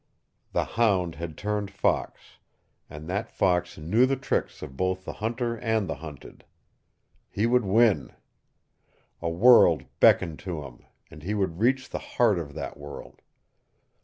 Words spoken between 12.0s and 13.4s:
heart of that world.